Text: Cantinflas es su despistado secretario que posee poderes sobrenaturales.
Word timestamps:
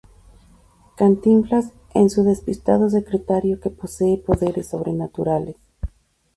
Cantinflas 0.97 1.73
es 1.93 2.13
su 2.13 2.23
despistado 2.23 2.89
secretario 2.89 3.59
que 3.59 3.69
posee 3.69 4.17
poderes 4.17 4.67
sobrenaturales. 4.69 5.57